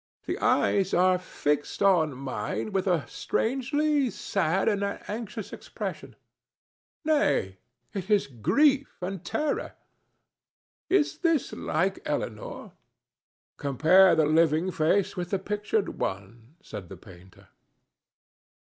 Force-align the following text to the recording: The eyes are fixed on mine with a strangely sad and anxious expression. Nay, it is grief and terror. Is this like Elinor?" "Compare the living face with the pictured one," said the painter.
The 0.25 0.39
eyes 0.39 0.95
are 0.95 1.19
fixed 1.19 1.83
on 1.83 2.15
mine 2.17 2.71
with 2.71 2.87
a 2.87 3.07
strangely 3.07 4.09
sad 4.09 4.67
and 4.67 4.83
anxious 5.07 5.53
expression. 5.53 6.15
Nay, 7.05 7.59
it 7.93 8.09
is 8.09 8.25
grief 8.25 8.97
and 8.99 9.23
terror. 9.23 9.73
Is 10.89 11.19
this 11.19 11.53
like 11.53 11.99
Elinor?" 12.03 12.71
"Compare 13.57 14.15
the 14.15 14.25
living 14.25 14.71
face 14.71 15.15
with 15.15 15.29
the 15.29 15.37
pictured 15.37 15.99
one," 15.99 16.55
said 16.63 16.89
the 16.89 16.97
painter. 16.97 17.49